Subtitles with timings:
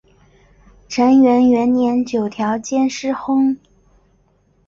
[0.89, 3.59] 承元元年九条兼实薨。